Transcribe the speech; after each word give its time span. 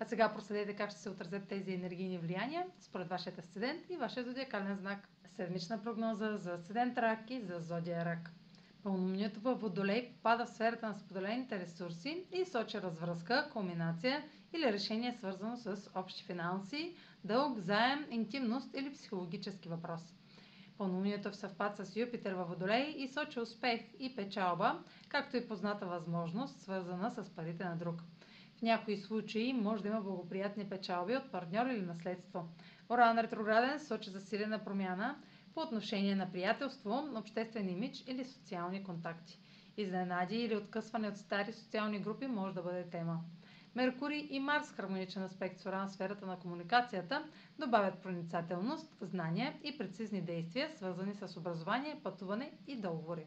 А 0.00 0.04
сега 0.04 0.32
проследете 0.34 0.72
как 0.74 0.90
ще 0.90 1.00
се 1.00 1.10
отразят 1.10 1.48
тези 1.48 1.72
енергийни 1.72 2.18
влияния 2.18 2.66
според 2.80 3.08
вашия 3.08 3.32
асцендент 3.38 3.90
и 3.90 3.96
вашия 3.96 4.24
зодиакален 4.24 4.76
знак. 4.76 5.08
Седмична 5.26 5.82
прогноза 5.82 6.36
за 6.36 6.52
асцендент 6.52 6.98
рак 6.98 7.30
и 7.30 7.40
за 7.40 7.60
зодия 7.60 8.04
рак. 8.04 8.30
Пълномнието 8.82 9.40
във 9.40 9.60
Водолей 9.60 10.12
пада 10.22 10.46
в 10.46 10.50
сферата 10.50 10.88
на 10.88 10.94
споделените 10.94 11.58
ресурси 11.58 12.24
и 12.32 12.44
сочи 12.44 12.80
развръзка, 12.80 13.50
кулминация 13.52 14.24
или 14.52 14.72
решение 14.72 15.12
свързано 15.12 15.56
с 15.56 15.90
общи 15.94 16.24
финанси, 16.24 16.94
дълг, 17.24 17.58
заем, 17.58 18.06
интимност 18.10 18.74
или 18.74 18.92
психологически 18.92 19.68
въпрос. 19.68 20.00
Пълнолунието 20.78 21.30
в 21.30 21.36
съвпад 21.36 21.76
с 21.76 21.96
Юпитер 21.96 22.32
във 22.32 22.48
Водолей 22.48 22.94
и 22.98 23.08
сочи 23.08 23.40
успех 23.40 23.80
и 23.98 24.16
печалба, 24.16 24.78
както 25.08 25.36
и 25.36 25.48
позната 25.48 25.86
възможност, 25.86 26.60
свързана 26.60 27.10
с 27.10 27.30
парите 27.30 27.64
на 27.64 27.76
друг. 27.76 28.02
В 28.56 28.62
някои 28.62 28.96
случаи 28.96 29.52
може 29.52 29.82
да 29.82 29.88
има 29.88 30.00
благоприятни 30.00 30.68
печалби 30.68 31.16
от 31.16 31.30
партньор 31.32 31.66
или 31.66 31.80
наследство. 31.82 32.48
Оран 32.90 33.18
ретрограден 33.18 33.80
сочи 33.80 34.10
засилена 34.10 34.64
промяна 34.64 35.16
по 35.54 35.60
отношение 35.60 36.16
на 36.16 36.32
приятелство, 36.32 37.08
обществен 37.16 37.68
имидж 37.68 38.04
или 38.06 38.24
социални 38.24 38.84
контакти. 38.84 39.38
Изненади 39.76 40.36
или 40.36 40.56
откъсване 40.56 41.08
от 41.08 41.16
стари 41.16 41.52
социални 41.52 41.98
групи 41.98 42.26
може 42.26 42.54
да 42.54 42.62
бъде 42.62 42.84
тема. 42.84 43.20
Меркурий 43.74 44.28
и 44.30 44.40
Марс, 44.40 44.72
хармоничен 44.72 45.22
аспект 45.22 45.60
с 45.60 45.66
Оран 45.66 45.88
в 45.88 45.92
сферата 45.92 46.26
на 46.26 46.38
комуникацията, 46.38 47.24
добавят 47.58 48.02
проницателност, 48.02 48.96
знания 49.00 49.54
и 49.64 49.78
прецизни 49.78 50.20
действия, 50.22 50.70
свързани 50.70 51.14
с 51.14 51.36
образование, 51.36 52.00
пътуване 52.02 52.52
и 52.66 52.76
договори. 52.76 53.26